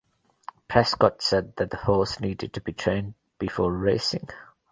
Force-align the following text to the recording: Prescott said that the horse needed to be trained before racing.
Prescott 0.67 1.21
said 1.21 1.55
that 1.57 1.69
the 1.69 1.77
horse 1.77 2.19
needed 2.19 2.53
to 2.53 2.61
be 2.61 2.73
trained 2.73 3.13
before 3.37 3.71
racing. 3.71 4.29